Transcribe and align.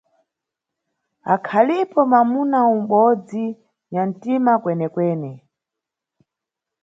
Akhalipo 1.33 1.99
mamuna 2.11 2.57
um'bodzi 2.71 3.45
nyantima 3.91 4.53
kwenekwene. 4.61 5.31